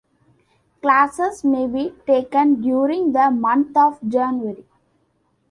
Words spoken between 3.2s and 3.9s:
month